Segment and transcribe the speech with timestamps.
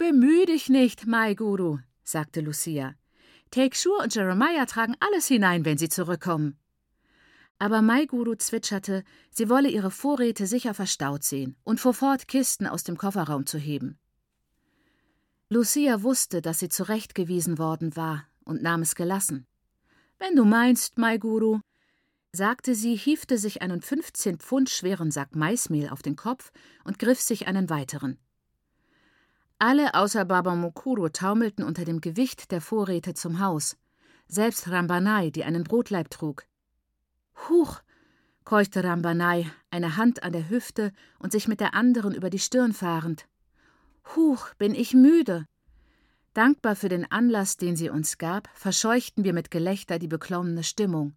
[0.00, 2.94] Bemühe dich nicht, Mai Guru, sagte Lucia.
[3.50, 6.58] Tekshur und Jeremiah tragen alles hinein, wenn sie zurückkommen.
[7.58, 12.66] Aber Mai Guru zwitscherte, sie wolle ihre Vorräte sicher verstaut sehen und fuhr fort, Kisten
[12.66, 13.98] aus dem Kofferraum zu heben.
[15.50, 19.46] Lucia wusste, dass sie zurechtgewiesen worden war und nahm es gelassen.
[20.18, 21.60] Wenn du meinst, Mai Guru,
[22.32, 26.52] sagte sie, hiefte sich einen 15 Pfund schweren Sack Maismehl auf den Kopf
[26.84, 28.18] und griff sich einen weiteren.
[29.62, 33.76] Alle außer Baba Mukuru taumelten unter dem Gewicht der Vorräte zum Haus,
[34.26, 36.46] selbst Rambanai, die einen Brotleib trug.
[37.46, 37.82] Huch,
[38.44, 42.72] keuchte Rambanai, eine Hand an der Hüfte und sich mit der anderen über die Stirn
[42.72, 43.28] fahrend.
[44.16, 45.44] Huch, bin ich müde.
[46.32, 51.14] Dankbar für den Anlass, den sie uns gab, verscheuchten wir mit Gelächter die beklommene Stimmung.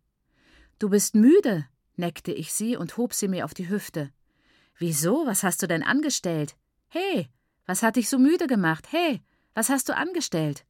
[0.80, 1.66] Du bist müde,
[1.96, 4.12] neckte ich sie und hob sie mir auf die Hüfte.
[4.78, 5.26] Wieso?
[5.26, 6.58] Was hast du denn angestellt?
[6.90, 7.30] He,
[7.66, 8.88] was hat dich so müde gemacht?
[8.92, 9.22] He,
[9.54, 10.66] was hast du angestellt?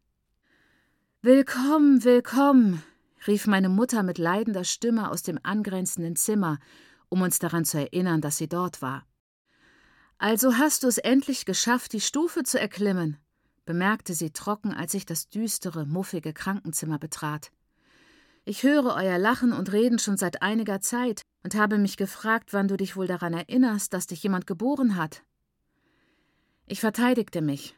[1.22, 2.84] Willkommen, willkommen,
[3.28, 6.59] rief meine Mutter mit leidender Stimme aus dem angrenzenden Zimmer,
[7.09, 9.06] um uns daran zu erinnern, dass sie dort war.
[10.17, 13.17] Also hast du es endlich geschafft, die Stufe zu erklimmen,
[13.66, 17.52] bemerkte sie trocken, als ich das düstere, muffige Krankenzimmer betrat.
[18.45, 22.67] Ich höre euer Lachen und Reden schon seit einiger Zeit und habe mich gefragt, wann
[22.67, 25.23] du dich wohl daran erinnerst, dass dich jemand geboren hat.
[26.66, 27.75] Ich verteidigte mich.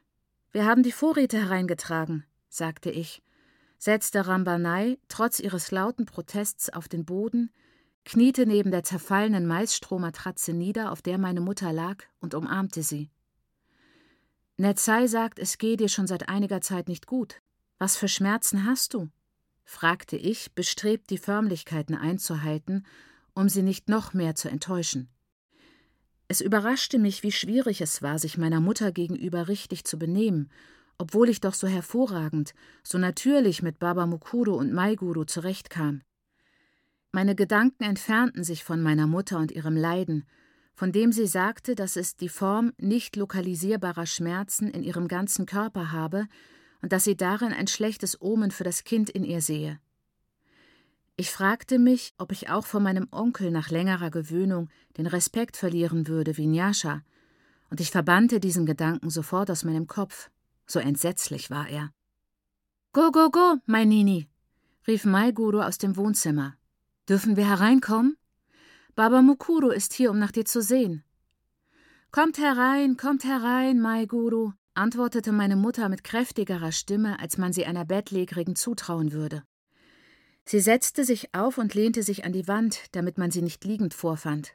[0.52, 3.24] Wir haben die Vorräte hereingetragen, sagte ich,
[3.78, 7.52] setzte Rambanai trotz ihres lauten Protests auf den Boden,
[8.06, 13.10] kniete neben der zerfallenen Maisstrohmatratze nieder, auf der meine Mutter lag, und umarmte sie.
[14.58, 17.42] Netzai sagt, es gehe dir schon seit einiger Zeit nicht gut.
[17.78, 19.10] Was für Schmerzen hast du?
[19.66, 22.86] fragte ich, bestrebt, die Förmlichkeiten einzuhalten,
[23.34, 25.10] um sie nicht noch mehr zu enttäuschen.
[26.28, 30.50] Es überraschte mich, wie schwierig es war, sich meiner Mutter gegenüber richtig zu benehmen,
[30.98, 36.02] obwohl ich doch so hervorragend, so natürlich mit Baba Mukuru und Maiguru zurechtkam.
[37.12, 40.26] Meine Gedanken entfernten sich von meiner Mutter und ihrem Leiden,
[40.74, 45.92] von dem sie sagte, dass es die Form nicht lokalisierbarer Schmerzen in ihrem ganzen Körper
[45.92, 46.28] habe
[46.82, 49.80] und dass sie darin ein schlechtes Omen für das Kind in ihr sehe.
[51.18, 56.08] Ich fragte mich, ob ich auch vor meinem Onkel nach längerer Gewöhnung den Respekt verlieren
[56.08, 57.04] würde wie Nyasha,
[57.70, 60.30] und ich verbannte diesen Gedanken sofort aus meinem Kopf,
[60.68, 61.92] so entsetzlich war er.
[62.92, 64.28] Go, go, go, mein Nini,
[64.88, 66.56] rief Mai Guru aus dem Wohnzimmer.
[67.08, 68.18] Dürfen wir hereinkommen?
[68.96, 71.04] Baba Mukuru ist hier, um nach dir zu sehen.
[72.12, 77.66] Kommt herein, kommt herein, Mai Guru, antwortete meine Mutter mit kräftigerer Stimme, als man sie
[77.66, 79.44] einer Bettlägerigen zutrauen würde.
[80.46, 83.94] Sie setzte sich auf und lehnte sich an die Wand, damit man sie nicht liegend
[83.94, 84.54] vorfand.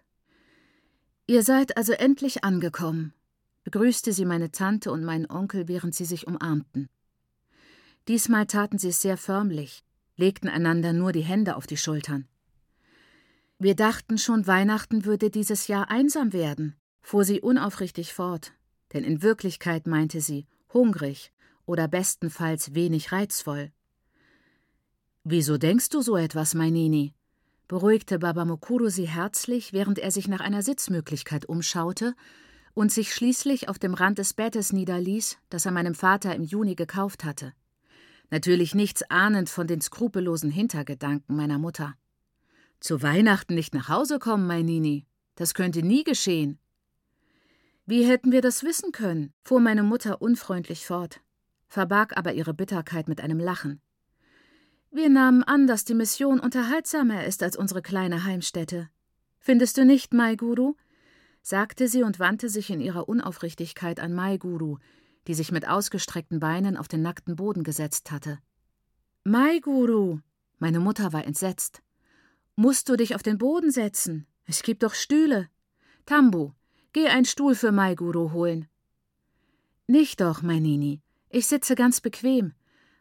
[1.26, 3.12] Ihr seid also endlich angekommen,
[3.64, 6.88] begrüßte sie meine Tante und meinen Onkel, während sie sich umarmten.
[8.08, 9.84] Diesmal taten sie es sehr förmlich,
[10.16, 12.28] legten einander nur die Hände auf die Schultern.
[13.58, 18.52] Wir dachten schon, Weihnachten würde dieses Jahr einsam werden, fuhr sie unaufrichtig fort,
[18.92, 21.32] denn in Wirklichkeit meinte sie hungrig
[21.66, 23.70] oder bestenfalls wenig reizvoll.
[25.24, 27.14] Wieso denkst du so etwas, Mainini?
[27.68, 32.16] beruhigte Babamokuro sie herzlich, während er sich nach einer Sitzmöglichkeit umschaute
[32.74, 36.74] und sich schließlich auf dem Rand des Bettes niederließ, das er meinem Vater im Juni
[36.74, 37.52] gekauft hatte.
[38.30, 41.94] Natürlich nichts ahnend von den skrupellosen Hintergedanken meiner Mutter.
[42.80, 45.06] Zu Weihnachten nicht nach Hause kommen, mein Nini.
[45.36, 46.58] Das könnte nie geschehen.
[47.86, 49.32] Wie hätten wir das wissen können?
[49.44, 51.20] fuhr meine Mutter unfreundlich fort,
[51.68, 53.80] verbarg aber ihre Bitterkeit mit einem Lachen.
[54.92, 58.90] Wir nahmen an, dass die Mission unterhaltsamer ist als unsere kleine Heimstätte.
[59.38, 60.74] Findest du nicht, Mai Guru?
[61.42, 64.78] sagte sie und wandte sich in ihrer Unaufrichtigkeit an Mai Guru,
[65.26, 68.40] die sich mit ausgestreckten Beinen auf den nackten Boden gesetzt hatte.
[69.24, 70.18] Mai Guru!
[70.58, 71.82] Meine Mutter war entsetzt.
[72.56, 74.26] Musst du dich auf den Boden setzen?
[74.44, 75.48] Es gibt doch Stühle.
[76.04, 76.52] Tambu,
[76.92, 78.66] geh einen Stuhl für Maiguru holen.
[79.86, 81.00] Nicht doch, mein Nini.
[81.28, 82.52] Ich sitze ganz bequem,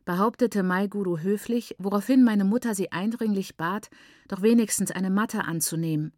[0.09, 3.91] behauptete Maiguru höflich, woraufhin meine Mutter sie eindringlich bat,
[4.27, 6.13] doch wenigstens eine Matte anzunehmen.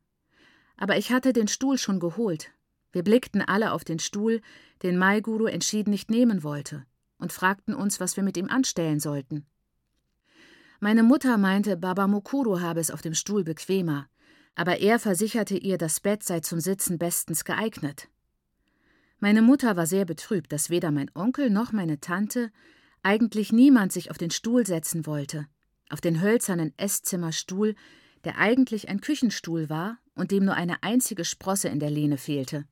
[0.78, 2.54] Aber ich hatte den Stuhl schon geholt.
[2.94, 4.40] Wir blickten alle auf den Stuhl,
[4.82, 6.86] den Maiguru entschieden nicht nehmen wollte,
[7.18, 9.46] und fragten uns, was wir mit ihm anstellen sollten.
[10.80, 14.08] Meine Mutter meinte, Baba Mukuru habe es auf dem Stuhl bequemer,
[14.56, 18.08] aber er versicherte ihr, das Bett sei zum Sitzen bestens geeignet.
[19.20, 22.52] Meine Mutter war sehr betrübt, dass weder mein Onkel noch meine Tante,
[23.03, 25.48] eigentlich niemand sich auf den Stuhl setzen wollte,
[25.89, 27.75] auf den hölzernen Esszimmerstuhl,
[28.24, 32.65] der eigentlich ein Küchenstuhl war und dem nur eine einzige Sprosse in der Lehne fehlte.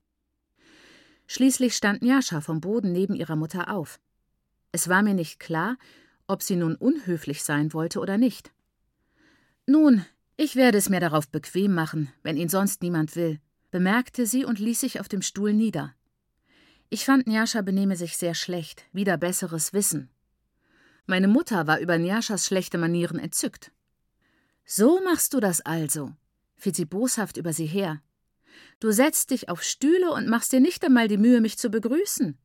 [1.28, 4.00] Schließlich stand Njascha vom Boden neben ihrer Mutter auf.
[4.72, 5.78] Es war mir nicht klar,
[6.28, 8.52] ob sie nun unhöflich sein wollte oder nicht.
[9.66, 10.06] Nun,
[10.38, 13.40] ich werde es mir darauf bequem machen, wenn ihn sonst niemand will,
[13.72, 15.94] bemerkte sie und ließ sich auf dem Stuhl nieder.
[16.90, 20.10] Ich fand, Njascha benehme sich sehr schlecht, wieder besseres Wissen.
[21.10, 23.72] Meine Mutter war über Njaschas schlechte Manieren entzückt.
[24.64, 26.14] So machst du das also,
[26.56, 28.04] fiel sie boshaft über sie her.
[28.80, 32.38] Du setzt dich auf Stühle und machst dir nicht einmal die Mühe, mich zu begrüßen.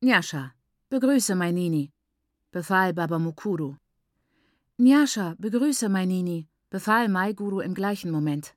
[0.00, 0.54] Njascha,
[0.88, 1.90] begrüße Mainini,
[2.52, 3.74] befahl Baba Mukuru.
[4.76, 8.54] Njascha, begrüße Mainini, befahl Maiguru im gleichen Moment.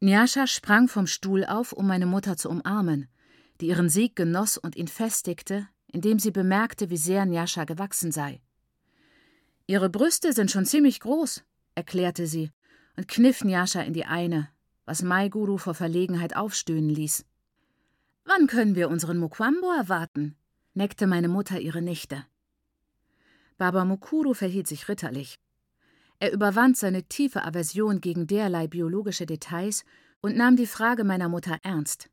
[0.00, 3.06] Njascha sprang vom Stuhl auf, um meine Mutter zu umarmen,
[3.60, 8.42] die ihren Sieg genoss und ihn festigte, indem sie bemerkte, wie sehr Njascha gewachsen sei.
[9.66, 11.42] Ihre Brüste sind schon ziemlich groß,
[11.74, 12.50] erklärte sie
[12.98, 14.50] und kniff Njascha in die eine,
[14.84, 17.24] was Maiguru vor Verlegenheit aufstöhnen ließ.
[18.26, 20.36] Wann können wir unseren Mukwambo erwarten?
[20.74, 22.26] neckte meine Mutter ihre Nichte.
[23.56, 25.40] Baba Mukuru verhielt sich ritterlich.
[26.18, 29.86] Er überwand seine tiefe Aversion gegen derlei biologische Details
[30.20, 32.10] und nahm die Frage meiner Mutter ernst.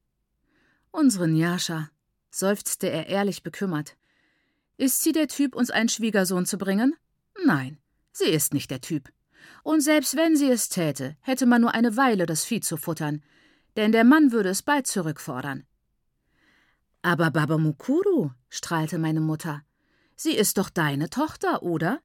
[0.92, 1.90] Unsere Njascha,
[2.34, 3.96] seufzte er ehrlich bekümmert.
[4.78, 6.96] Ist sie der Typ, uns einen Schwiegersohn zu bringen?
[7.46, 7.78] Nein,
[8.12, 9.10] sie ist nicht der Typ.
[9.62, 13.22] Und selbst wenn sie es täte, hätte man nur eine Weile das Vieh zu futtern,
[13.76, 15.66] denn der Mann würde es bald zurückfordern.
[17.02, 19.64] Aber Baba Mukuru, strahlte meine Mutter,
[20.16, 22.00] sie ist doch deine Tochter, oder?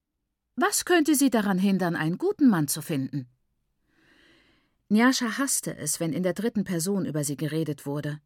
[0.56, 3.28] Was könnte sie daran hindern, einen guten Mann zu finden?
[4.88, 8.20] Njascha hasste es, wenn in der dritten Person über sie geredet wurde.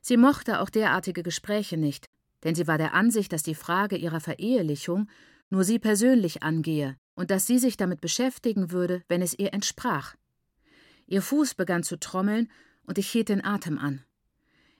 [0.00, 2.06] Sie mochte auch derartige Gespräche nicht,
[2.44, 5.08] denn sie war der Ansicht, dass die Frage ihrer Verehelichung
[5.50, 10.14] nur sie persönlich angehe und dass sie sich damit beschäftigen würde, wenn es ihr entsprach.
[11.06, 12.50] Ihr Fuß begann zu trommeln
[12.84, 14.04] und ich hielt den Atem an.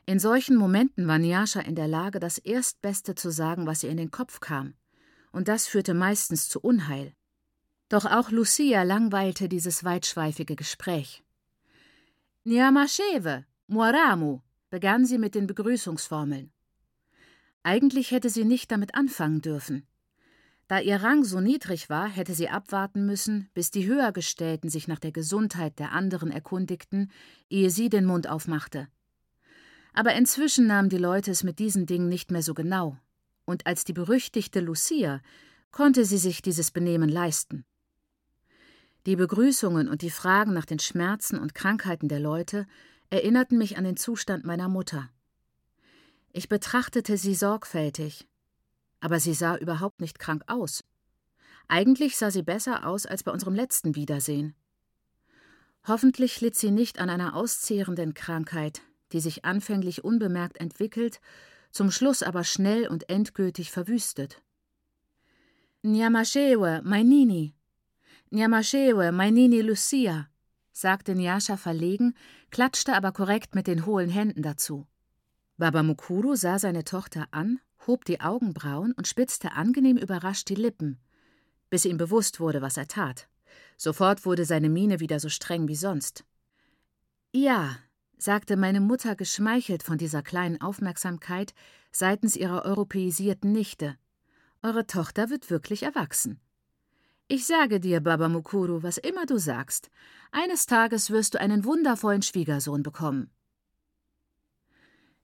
[0.06, 3.96] In solchen Momenten war Nyasha in der Lage, das Erstbeste zu sagen, was ihr in
[3.96, 4.74] den Kopf kam,
[5.32, 7.12] und das führte meistens zu Unheil.
[7.88, 11.22] Doch auch Lucia langweilte dieses weitschweifige Gespräch.
[12.44, 16.50] Nyamasheve, Muaramu, begann sie mit den Begrüßungsformeln.
[17.62, 19.86] Eigentlich hätte sie nicht damit anfangen dürfen.
[20.68, 24.98] Da ihr Rang so niedrig war, hätte sie abwarten müssen, bis die Höhergestellten sich nach
[24.98, 27.10] der Gesundheit der anderen erkundigten,
[27.48, 28.88] ehe sie den Mund aufmachte.
[29.94, 32.98] Aber inzwischen nahmen die Leute es mit diesen Dingen nicht mehr so genau,
[33.46, 35.22] und als die berüchtigte Lucia
[35.70, 37.64] konnte sie sich dieses Benehmen leisten.
[39.06, 42.66] Die Begrüßungen und die Fragen nach den Schmerzen und Krankheiten der Leute
[43.10, 45.10] erinnerten mich an den Zustand meiner Mutter.
[46.32, 48.28] Ich betrachtete sie sorgfältig,
[49.00, 50.84] aber sie sah überhaupt nicht krank aus.
[51.68, 54.54] Eigentlich sah sie besser aus als bei unserem letzten Wiedersehen.
[55.86, 58.82] Hoffentlich litt sie nicht an einer auszehrenden Krankheit,
[59.12, 61.20] die sich anfänglich unbemerkt entwickelt,
[61.70, 64.42] zum Schluss aber schnell und endgültig verwüstet.
[65.82, 67.54] Nyamashewe, Mainini.
[68.30, 70.28] Nyamashewe, Mainini Lucia,
[70.78, 72.14] sagte Nyasha verlegen,
[72.50, 74.86] klatschte aber korrekt mit den hohlen Händen dazu.
[75.56, 80.98] Baba Mukuru sah seine Tochter an hob die Augenbrauen und spitzte angenehm überrascht die Lippen,
[81.70, 83.28] bis ihm bewusst wurde, was er tat.
[83.76, 86.24] Sofort wurde seine Miene wieder so streng wie sonst.
[87.32, 87.76] Ja,
[88.18, 91.54] sagte meine Mutter geschmeichelt von dieser kleinen Aufmerksamkeit
[91.92, 93.96] seitens ihrer europäisierten Nichte.
[94.62, 96.40] Eure Tochter wird wirklich erwachsen.
[97.30, 99.90] Ich sage dir, Baba Mukuru, was immer du sagst.
[100.32, 103.30] Eines Tages wirst du einen wundervollen Schwiegersohn bekommen.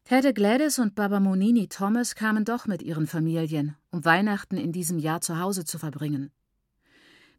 [0.04, 4.98] Tete Gladys und Baba Monini Thomas kamen doch mit ihren Familien, um Weihnachten in diesem
[4.98, 6.30] Jahr zu Hause zu verbringen.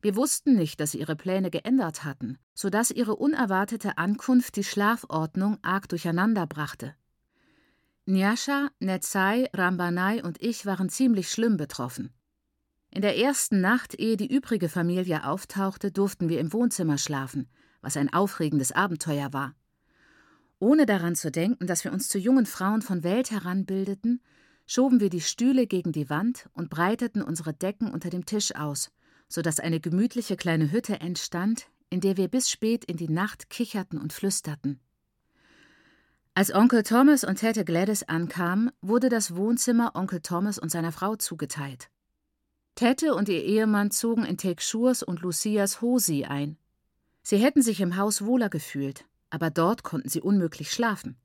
[0.02, 4.64] Wir wussten nicht, dass sie ihre Pläne geändert hatten, so dass ihre unerwartete Ankunft die
[4.64, 6.96] Schlafordnung arg durcheinander brachte.
[8.08, 12.15] Nyasha, Netzai, Rambanai und ich waren ziemlich schlimm betroffen.
[12.96, 17.50] In der ersten Nacht, ehe die übrige Familie auftauchte, durften wir im Wohnzimmer schlafen,
[17.82, 19.54] was ein aufregendes Abenteuer war.
[20.60, 24.22] Ohne daran zu denken, dass wir uns zu jungen Frauen von Welt heranbildeten,
[24.66, 28.92] schoben wir die Stühle gegen die Wand und breiteten unsere Decken unter dem Tisch aus,
[29.28, 33.50] so dass eine gemütliche kleine Hütte entstand, in der wir bis spät in die Nacht
[33.50, 34.80] kicherten und flüsterten.
[36.34, 41.18] Als Onkel Thomas und Tante Gladys ankamen, wurde das Wohnzimmer Onkel Thomas und seiner Frau
[41.18, 41.90] zugeteilt.
[42.76, 46.58] Tette und ihr Ehemann zogen in Tekshurs und Lucias Hosi ein.
[47.24, 51.16] Sie hätten sich im Haus wohler gefühlt, aber dort konnten sie unmöglich schlafen.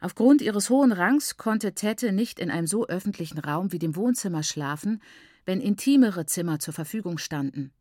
[0.00, 4.44] Aufgrund ihres hohen Rangs konnte Tette nicht in einem so öffentlichen Raum wie dem Wohnzimmer
[4.44, 5.02] schlafen,
[5.44, 7.72] wenn intimere Zimmer zur Verfügung standen.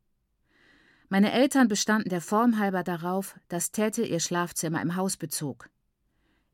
[1.09, 5.69] Meine Eltern bestanden der Form halber darauf, dass Tette ihr Schlafzimmer im Haus bezog.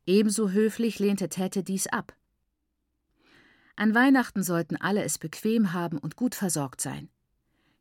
[0.06, 2.14] Ebenso höflich lehnte Tette dies ab.
[3.76, 7.10] An Weihnachten sollten alle es bequem haben und gut versorgt sein.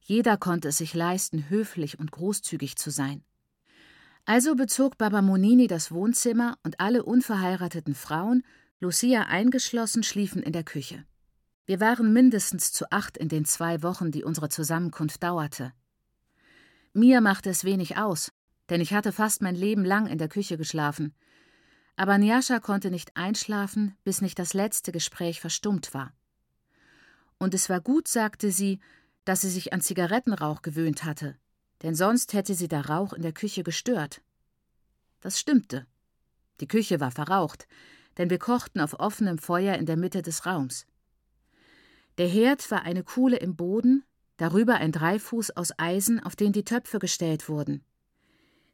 [0.00, 3.22] Jeder konnte es sich leisten, höflich und großzügig zu sein.
[4.26, 8.42] Also bezog Baba Monini das Wohnzimmer und alle unverheirateten Frauen,
[8.80, 11.04] Lucia eingeschlossen, schliefen in der Küche.
[11.66, 15.72] Wir waren mindestens zu acht in den zwei Wochen, die unsere Zusammenkunft dauerte.
[16.92, 18.32] Mir machte es wenig aus,
[18.68, 21.14] denn ich hatte fast mein Leben lang in der Küche geschlafen.
[21.96, 26.12] Aber Nyasha konnte nicht einschlafen, bis nicht das letzte Gespräch verstummt war.
[27.38, 28.80] Und es war gut, sagte sie,
[29.24, 31.36] dass sie sich an Zigarettenrauch gewöhnt hatte,
[31.82, 34.22] denn sonst hätte sie der Rauch in der Küche gestört.
[35.20, 35.86] Das stimmte.
[36.60, 37.66] Die Küche war verraucht,
[38.18, 40.86] denn wir kochten auf offenem Feuer in der Mitte des Raums.
[42.18, 44.04] Der Herd war eine Kuhle im Boden,
[44.36, 47.84] darüber ein Dreifuß aus Eisen, auf den die Töpfe gestellt wurden.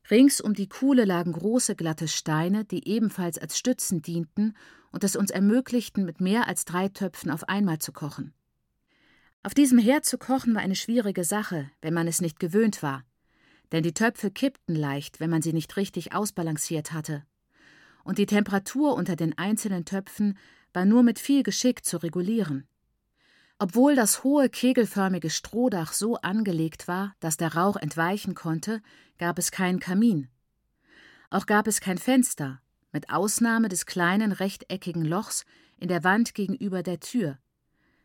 [0.09, 4.54] Rings um die Kuhle lagen große glatte Steine, die ebenfalls als Stützen dienten
[4.90, 8.33] und es uns ermöglichten, mit mehr als drei Töpfen auf einmal zu kochen.
[9.42, 13.04] Auf diesem Herd zu kochen war eine schwierige Sache, wenn man es nicht gewöhnt war,
[13.73, 17.25] denn die Töpfe kippten leicht, wenn man sie nicht richtig ausbalanciert hatte.
[18.04, 20.37] Und die Temperatur unter den einzelnen Töpfen
[20.73, 22.66] war nur mit viel Geschick zu regulieren.
[23.62, 28.80] Obwohl das hohe kegelförmige Strohdach so angelegt war, dass der Rauch entweichen konnte,
[29.18, 30.30] gab es keinen Kamin.
[31.28, 35.44] Auch gab es kein Fenster, mit Ausnahme des kleinen rechteckigen Lochs
[35.76, 37.36] in der Wand gegenüber der Tür,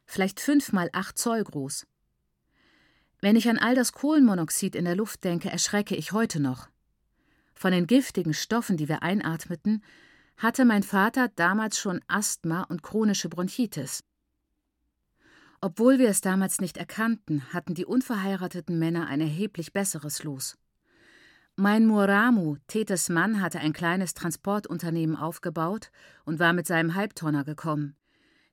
[0.06, 1.88] vielleicht fünf mal acht Zoll groß.
[3.22, 6.68] Wenn ich an all das Kohlenmonoxid in der Luft denke, erschrecke ich heute noch.
[7.54, 9.86] Von den giftigen Stoffen, die wir einatmeten,
[10.36, 14.04] hatte mein Vater damals schon Asthma und chronische Bronchitis.
[15.66, 20.60] Obwohl wir es damals nicht erkannten, hatten die unverheirateten Männer ein erheblich besseres Los.
[21.56, 25.90] Mein Muramu, Tetes Mann, hatte ein kleines Transportunternehmen aufgebaut
[26.24, 27.96] und war mit seinem Halbtonner gekommen.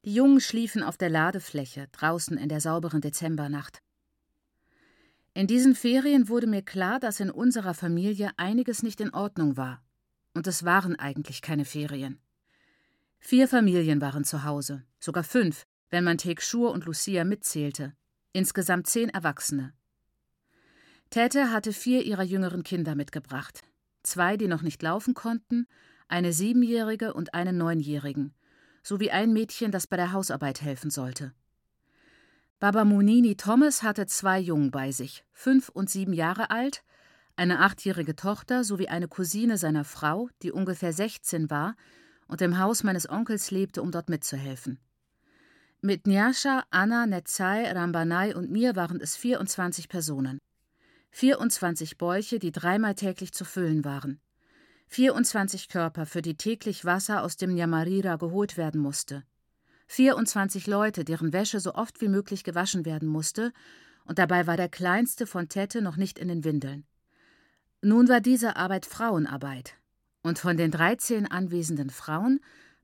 [0.06, 3.82] Die Jungen schliefen auf der Ladefläche, draußen in der sauberen Dezembernacht.
[5.34, 9.82] In diesen Ferien wurde mir klar, dass in unserer Familie einiges nicht in Ordnung war.
[10.32, 12.18] Und es waren eigentlich keine Ferien.
[13.18, 17.92] Vier Familien waren zu Hause, sogar fünf, wenn man Tekschur und Lucia mitzählte.
[18.32, 19.74] Insgesamt zehn Erwachsene.
[21.10, 23.62] Täte hatte vier ihrer jüngeren Kinder mitgebracht.
[24.02, 25.66] Zwei, die noch nicht laufen konnten,
[26.08, 28.34] eine Siebenjährige und einen Neunjährigen,
[28.82, 31.34] sowie ein Mädchen, das bei der Hausarbeit helfen sollte.
[32.58, 36.82] Baba Munini Thomas hatte zwei Jungen bei sich, fünf und sieben Jahre alt,
[37.36, 41.76] eine achtjährige Tochter sowie eine Cousine seiner Frau, die ungefähr 16 war
[42.28, 44.78] und im Haus meines Onkels lebte, um dort mitzuhelfen.
[45.84, 50.38] Mit Nyasha, Anna, Netzai, Rambanai und mir waren es 24 Personen.
[51.10, 54.20] 24 Bäuche, die dreimal täglich zu füllen waren.
[54.86, 59.24] 24 Körper, für die täglich Wasser aus dem Nyamarira geholt werden musste.
[59.88, 63.52] 24 Leute, deren Wäsche so oft wie möglich gewaschen werden musste,
[64.04, 66.84] und dabei war der kleinste von Tette noch nicht in den Windeln.
[67.80, 69.74] Nun war diese Arbeit Frauenarbeit,
[70.22, 72.38] und von den 13 anwesenden Frauen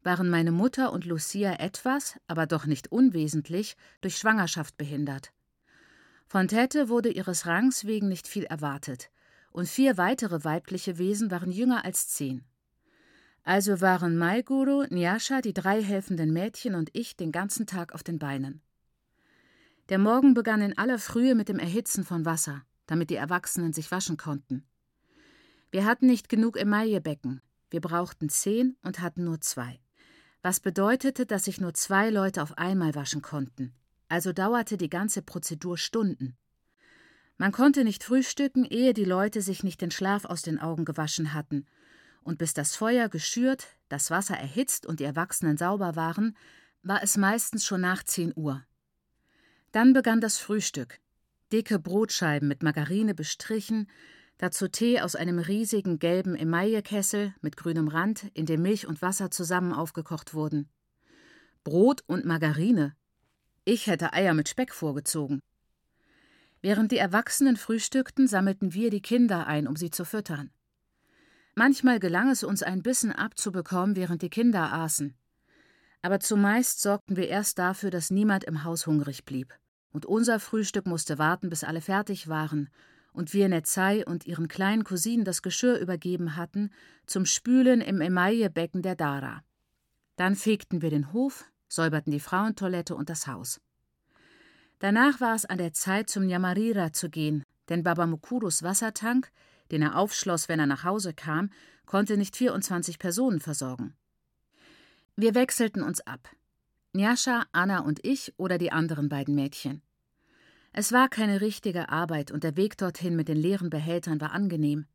[0.08, 5.34] waren meine Mutter und Lucia etwas, aber doch nicht unwesentlich, durch Schwangerschaft behindert.
[6.26, 9.10] Von Tete wurde ihres Rangs wegen nicht viel erwartet,
[9.50, 12.42] und vier weitere weibliche Wesen waren jünger als zehn.
[13.42, 18.18] Also waren Maiguru, Nyasha, die drei helfenden Mädchen und ich den ganzen Tag auf den
[18.18, 18.62] Beinen.
[19.90, 23.90] Der Morgen begann in aller Frühe mit dem Erhitzen von Wasser, damit die Erwachsenen sich
[23.90, 24.64] waschen konnten.
[25.70, 29.78] Wir hatten nicht genug Emaillebecken, wir brauchten zehn und hatten nur zwei
[30.48, 33.74] was bedeutete, dass sich nur zwei Leute auf einmal waschen konnten.
[34.08, 36.38] Also dauerte die ganze Prozedur Stunden.
[37.36, 41.34] Man konnte nicht frühstücken, ehe die Leute sich nicht den Schlaf aus den Augen gewaschen
[41.34, 41.66] hatten,
[42.22, 46.34] und bis das Feuer geschürt, das Wasser erhitzt und die Erwachsenen sauber waren,
[46.82, 48.64] war es meistens schon nach zehn Uhr.
[49.72, 50.98] Dann begann das Frühstück.
[51.52, 53.86] Dicke Brotscheiben mit Margarine bestrichen,
[54.38, 59.30] dazu Tee aus einem riesigen gelben Emaillekessel mit grünem Rand, in dem Milch und Wasser
[59.30, 60.68] zusammen aufgekocht wurden.
[61.64, 62.96] Brot und Margarine.
[63.64, 65.42] Ich hätte Eier mit Speck vorgezogen.
[66.62, 70.50] Während die Erwachsenen frühstückten, sammelten wir die Kinder ein, um sie zu füttern.
[71.54, 75.14] Manchmal gelang es uns, ein Bissen abzubekommen, während die Kinder aßen.
[76.02, 79.52] Aber zumeist sorgten wir erst dafür, dass niemand im Haus hungrig blieb.
[79.90, 82.70] Und unser Frühstück musste warten, bis alle fertig waren
[83.18, 86.70] und wir Netzai und ihren kleinen Cousinen das Geschirr übergeben hatten,
[87.04, 89.42] zum Spülen im Emaillebecken der Dara.
[90.14, 93.60] Dann fegten wir den Hof, säuberten die Frauentoilette und das Haus.
[94.78, 99.32] Danach war es an der Zeit, zum Nyamarira zu gehen, denn Baba Mukurus Wassertank,
[99.72, 101.50] den er aufschloss, wenn er nach Hause kam,
[101.86, 103.96] konnte nicht 24 Personen versorgen.
[105.16, 106.28] Wir wechselten uns ab.
[106.92, 109.82] Njascha, Anna und ich oder die anderen beiden Mädchen.
[110.72, 114.86] Es war keine richtige Arbeit und der Weg dorthin mit den leeren Behältern war angenehm.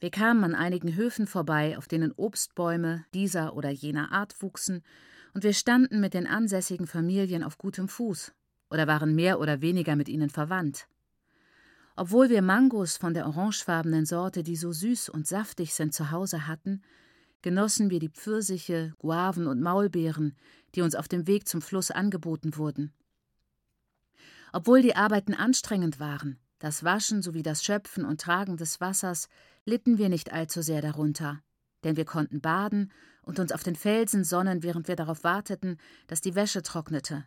[0.00, 4.82] Wir kamen an einigen Höfen vorbei, auf denen Obstbäume dieser oder jener Art wuchsen,
[5.34, 8.32] und wir standen mit den ansässigen Familien auf gutem Fuß
[8.70, 10.88] oder waren mehr oder weniger mit ihnen verwandt.
[11.96, 16.46] Obwohl wir Mangos von der orangefarbenen Sorte, die so süß und saftig sind, zu Hause
[16.46, 16.82] hatten,
[17.42, 20.36] genossen wir die Pfirsiche, Guaven und Maulbeeren,
[20.74, 22.92] die uns auf dem Weg zum Fluss angeboten wurden.
[24.52, 29.28] Obwohl die Arbeiten anstrengend waren, das Waschen sowie das Schöpfen und Tragen des Wassers,
[29.64, 31.40] litten wir nicht allzu sehr darunter,
[31.84, 32.90] denn wir konnten baden
[33.22, 37.26] und uns auf den Felsen sonnen, während wir darauf warteten, dass die Wäsche trocknete.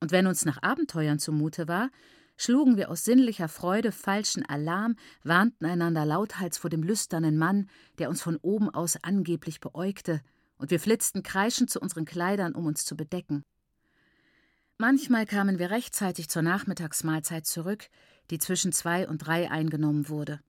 [0.00, 1.90] Und wenn uns nach Abenteuern zumute war,
[2.36, 7.68] schlugen wir aus sinnlicher Freude falschen Alarm, warnten einander lauthals vor dem lüsternen Mann,
[7.98, 10.20] der uns von oben aus angeblich beäugte,
[10.56, 13.42] und wir flitzten kreischend zu unseren Kleidern, um uns zu bedecken.
[14.76, 17.88] Manchmal kamen wir rechtzeitig zur Nachmittagsmahlzeit zurück,
[18.30, 20.40] die zwischen zwei und drei eingenommen wurde.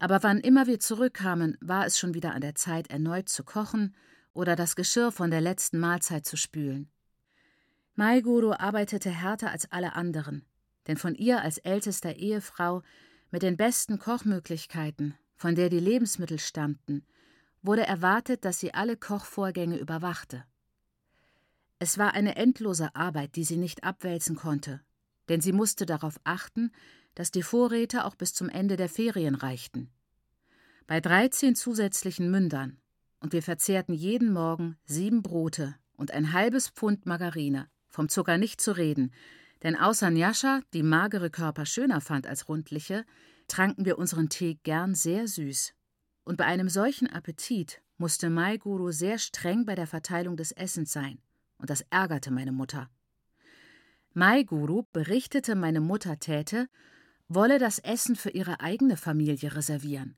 [0.00, 3.94] Aber wann immer wir zurückkamen, war es schon wieder an der Zeit, erneut zu kochen
[4.32, 6.90] oder das Geschirr von der letzten Mahlzeit zu spülen.
[7.94, 10.44] Maiguru arbeitete härter als alle anderen,
[10.86, 12.82] denn von ihr als ältester Ehefrau
[13.30, 17.04] mit den besten Kochmöglichkeiten, von der die Lebensmittel stammten,
[17.62, 20.44] wurde erwartet, dass sie alle Kochvorgänge überwachte.
[21.80, 24.80] Es war eine endlose Arbeit, die sie nicht abwälzen konnte,
[25.28, 26.72] denn sie musste darauf achten,
[27.14, 29.90] dass die Vorräte auch bis zum Ende der Ferien reichten.
[30.88, 32.78] Bei dreizehn zusätzlichen Mündern,
[33.20, 38.60] und wir verzehrten jeden Morgen sieben Brote und ein halbes Pfund Margarine, vom Zucker nicht
[38.60, 39.12] zu reden,
[39.62, 43.04] denn außer Njascha, die magere Körper schöner fand als rundliche,
[43.46, 45.74] tranken wir unseren Tee gern sehr süß.
[46.24, 50.92] Und bei einem solchen Appetit musste Mai Guru sehr streng bei der Verteilung des Essens
[50.92, 51.20] sein
[51.58, 52.88] und das ärgerte meine Mutter.
[54.14, 56.68] Mai Guru berichtete, meine Mutter täte,
[57.28, 60.16] wolle das Essen für ihre eigene Familie reservieren.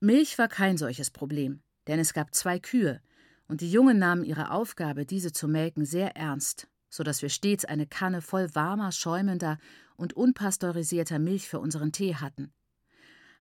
[0.00, 3.00] Milch war kein solches Problem, denn es gab zwei Kühe,
[3.48, 7.64] und die Jungen nahmen ihre Aufgabe, diese zu melken, sehr ernst, so dass wir stets
[7.64, 9.58] eine Kanne voll warmer, schäumender
[9.96, 12.52] und unpasteurisierter Milch für unseren Tee hatten.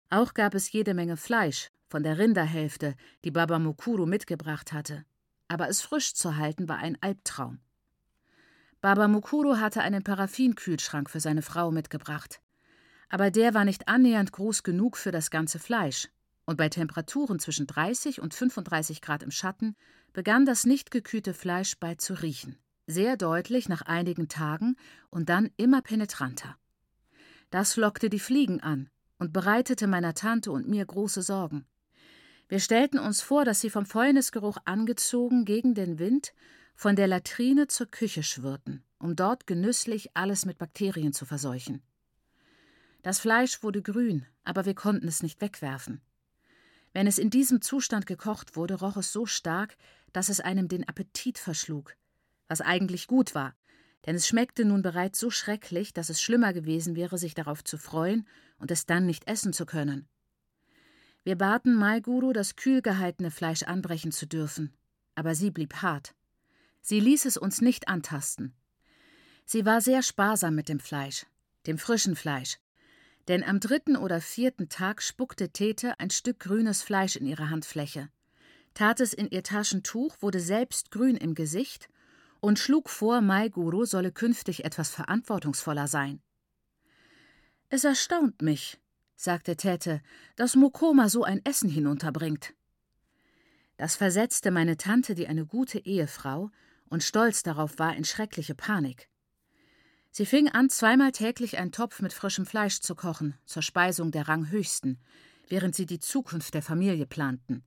[0.09, 5.05] Auch gab es jede Menge Fleisch, von der Rinderhälfte, die Baba Mukuru mitgebracht hatte
[5.47, 7.59] aber es frisch zu halten war ein Albtraum.
[8.81, 12.39] Baba Mukuru hatte einen Paraffinkühlschrank für seine Frau mitgebracht.
[13.09, 16.09] Aber der war nicht annähernd groß genug für das ganze Fleisch,
[16.45, 19.75] und bei Temperaturen zwischen 30 und 35 Grad im Schatten
[20.13, 24.75] begann das nicht gekühlte Fleisch bald zu riechen, sehr deutlich nach einigen Tagen
[25.09, 26.55] und dann immer penetranter.
[27.49, 31.65] Das lockte die Fliegen an und bereitete meiner Tante und mir große Sorgen.
[32.47, 36.33] Wir stellten uns vor, dass sie vom Fäulnisgeruch angezogen gegen den Wind
[36.75, 41.81] von der Latrine zur Küche schwirrten, um dort genüsslich alles mit Bakterien zu verseuchen.
[43.01, 46.01] Das Fleisch wurde grün, aber wir konnten es nicht wegwerfen.
[46.93, 49.75] Wenn es in diesem Zustand gekocht wurde, roch es so stark,
[50.13, 51.95] dass es einem den Appetit verschlug,
[52.47, 53.55] was eigentlich gut war,
[54.05, 57.77] denn es schmeckte nun bereits so schrecklich, dass es schlimmer gewesen wäre, sich darauf zu
[57.77, 58.27] freuen
[58.59, 60.07] und es dann nicht essen zu können.
[61.25, 64.71] Wir baten Maiguru, das kühl gehaltene Fleisch anbrechen zu dürfen,
[65.15, 66.13] aber sie blieb hart.
[66.81, 68.53] Sie ließ es uns nicht antasten.
[69.43, 71.25] Sie war sehr sparsam mit dem Fleisch,
[71.65, 72.59] dem frischen Fleisch,
[73.27, 78.09] denn am dritten oder vierten Tag spuckte Tete ein Stück grünes Fleisch in ihre Handfläche,
[78.75, 81.89] tat es in ihr Taschentuch, wurde selbst grün im Gesicht
[82.39, 86.21] und schlug vor, Maiguru solle künftig etwas verantwortungsvoller sein.
[87.69, 88.79] Es erstaunt mich,
[89.15, 90.01] sagte Tete,
[90.35, 92.53] dass Mokoma so ein Essen hinunterbringt.
[93.77, 96.51] Das versetzte meine Tante, die eine gute Ehefrau
[96.89, 99.09] und stolz darauf war, in schreckliche Panik.
[100.11, 104.29] Sie fing an, zweimal täglich einen Topf mit frischem Fleisch zu kochen, zur Speisung der
[104.29, 104.97] Ranghöchsten,
[105.49, 107.63] während sie die Zukunft der Familie planten.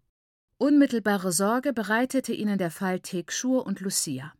[0.56, 4.32] Unmittelbare Sorge bereitete ihnen der Fall Tekshur und Lucia.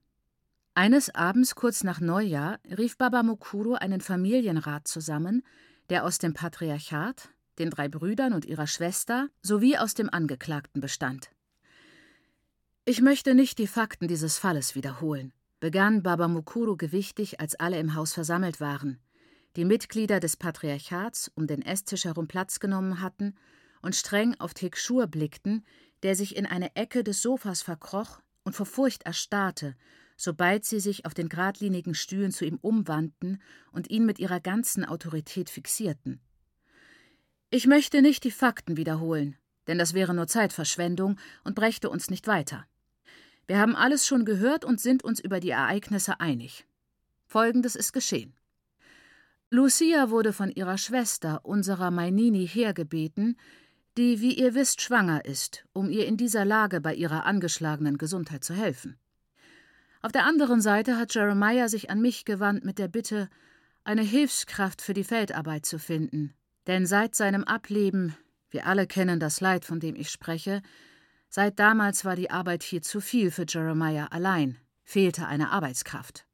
[0.75, 5.43] Eines Abends kurz nach Neujahr rief Baba Mukuro einen Familienrat zusammen,
[5.91, 11.31] der aus dem Patriarchat, den drei Brüdern und ihrer Schwester sowie aus dem Angeklagten bestand.
[12.85, 17.95] Ich möchte nicht die Fakten dieses Falles wiederholen, begann Baba Mukuru gewichtig, als alle im
[17.95, 18.99] Haus versammelt waren.
[19.57, 23.35] Die Mitglieder des Patriarchats um den Esstisch herum Platz genommen hatten
[23.83, 25.65] und streng auf Tekschur blickten,
[26.03, 29.75] der sich in eine Ecke des Sofas verkroch und vor Furcht erstarrte
[30.19, 33.41] sobald sie sich auf den geradlinigen Stühlen zu ihm umwandten
[33.73, 36.21] und ihn mit ihrer ganzen Autorität fixierten.
[37.51, 39.37] Ich möchte nicht die Fakten wiederholen,
[39.69, 42.67] denn das wäre nur Zeitverschwendung und brächte uns nicht weiter.
[43.47, 46.67] Wir haben alles schon gehört und sind uns über die Ereignisse einig.
[47.25, 48.35] Folgendes ist geschehen.
[49.51, 53.39] Lucia wurde von ihrer Schwester, unserer Mainini, hergebeten,
[53.97, 58.45] die, wie ihr wisst, schwanger ist, um ihr in dieser Lage bei ihrer angeschlagenen Gesundheit
[58.45, 58.99] zu helfen.
[60.01, 63.29] Auf der anderen Seite hat Jeremiah sich an mich gewandt mit der Bitte,
[63.83, 66.35] eine Hilfskraft für die Feldarbeit zu finden,
[66.67, 68.15] denn seit seinem Ableben,
[68.51, 70.63] wir alle kennen das Leid, von dem ich spreche,
[71.29, 76.27] seit damals war die Arbeit hier zu viel für Jeremiah allein, fehlte eine Arbeitskraft.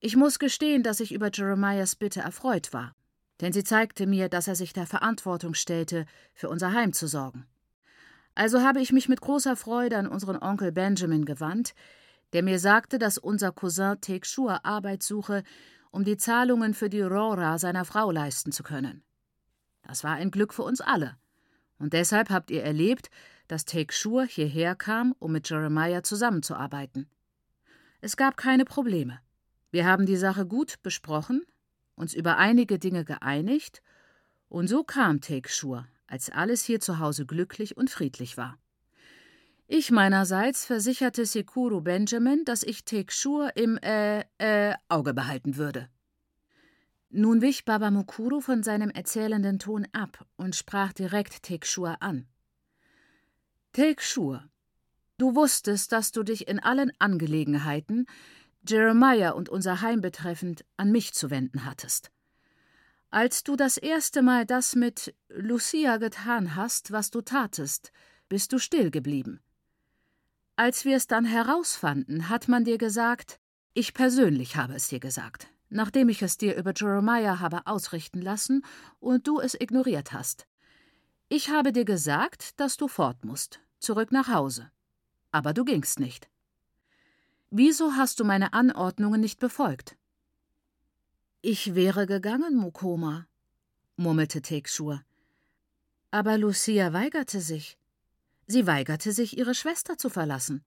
[0.00, 2.96] Ich muss gestehen, dass ich über Jeremiahs Bitte erfreut war,
[3.40, 7.46] denn sie zeigte mir, dass er sich der Verantwortung stellte, für unser Heim zu sorgen.
[8.34, 11.74] Also habe ich mich mit großer Freude an unseren Onkel Benjamin gewandt,
[12.32, 15.42] der mir sagte, dass unser Cousin Tekshur Arbeit suche,
[15.90, 19.02] um die Zahlungen für die Rora seiner Frau leisten zu können.
[19.82, 21.16] Das war ein Glück für uns alle.
[21.78, 23.10] Und deshalb habt ihr erlebt,
[23.48, 27.10] dass Tekshur hierher kam, um mit Jeremiah zusammenzuarbeiten.
[28.00, 29.20] Es gab keine Probleme.
[29.70, 31.44] Wir haben die Sache gut besprochen,
[31.94, 33.82] uns über einige Dinge geeinigt,
[34.48, 38.58] und so kam Tekshur, als alles hier zu Hause glücklich und friedlich war.
[39.74, 45.88] Ich meinerseits versicherte Sekuru Benjamin, dass ich Tekshur im äh, äh, Auge behalten würde.
[47.08, 52.26] Nun wich Baba Mukuru von seinem erzählenden Ton ab und sprach direkt Tekshur an.
[53.72, 54.44] Tekshur,
[55.16, 58.04] du wusstest, dass du dich in allen Angelegenheiten,
[58.68, 62.10] Jeremiah und unser Heim betreffend, an mich zu wenden hattest.
[63.08, 67.90] Als du das erste Mal das mit Lucia getan hast, was du tatest,
[68.28, 69.40] bist du still geblieben.
[70.62, 73.40] Als wir es dann herausfanden, hat man dir gesagt,
[73.74, 78.64] ich persönlich habe es dir gesagt, nachdem ich es dir über Jeremiah habe ausrichten lassen
[79.00, 80.46] und du es ignoriert hast.
[81.28, 84.70] Ich habe dir gesagt, dass du fort musst, zurück nach Hause.
[85.32, 86.28] Aber du gingst nicht.
[87.50, 89.96] Wieso hast du meine Anordnungen nicht befolgt?
[91.40, 93.26] Ich wäre gegangen, Mukoma,
[93.96, 95.02] murmelte Tekshur.
[96.12, 97.76] Aber Lucia weigerte sich.
[98.52, 100.62] Sie weigerte sich, ihre Schwester zu verlassen.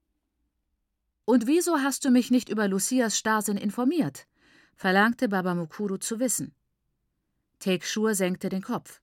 [1.24, 4.26] Und wieso hast du mich nicht über Lucias Starrsinn informiert?
[4.74, 6.52] verlangte Baba Mukuru zu wissen.
[7.60, 9.00] Tekshur senkte den Kopf.